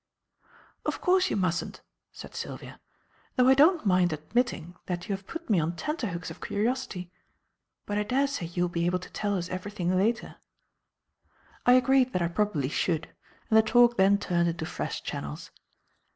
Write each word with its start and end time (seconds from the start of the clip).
"Of 0.83 0.99
course 0.99 1.29
you 1.29 1.35
mustn't," 1.35 1.83
said 2.11 2.33
Sylvia; 2.33 2.79
"though 3.35 3.47
I 3.47 3.53
don't 3.53 3.85
mind 3.85 4.11
admitting 4.11 4.75
that 4.87 5.07
you 5.07 5.15
have 5.15 5.27
put 5.27 5.47
me 5.47 5.59
on 5.59 5.75
tenterhooks 5.75 6.31
of 6.31 6.41
curiosity. 6.41 7.11
But 7.85 7.99
I 7.99 8.03
daresay 8.03 8.47
you 8.47 8.63
will 8.63 8.69
be 8.69 8.87
able 8.87 8.97
to 8.97 9.11
tell 9.11 9.37
us 9.37 9.47
everything 9.49 9.95
later." 9.95 10.37
I 11.67 11.73
agreed 11.73 12.13
that 12.13 12.21
I 12.23 12.29
probably 12.29 12.67
should; 12.69 13.09
and 13.51 13.55
the 13.59 13.61
talk 13.61 13.97
then 13.97 14.17
turned 14.17 14.49
into 14.49 14.65
fresh 14.65 15.03
channels. 15.03 15.51